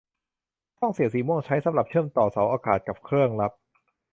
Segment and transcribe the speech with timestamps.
[0.77, 3.51] ช่องเสียบสีม่วงใช้สำหรับเชื่อมต่อเสาอากาศกับเครื่องรับ